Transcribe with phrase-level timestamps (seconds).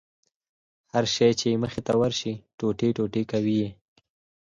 [0.93, 3.69] هر شى چې مخې ته يې ورسي ټوټې ټوټې کوي يې.